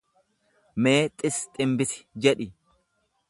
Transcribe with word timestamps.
Mee 0.83 1.03
xis 1.19 1.37
ximbisi 1.53 2.01
jedhi. 2.23 2.49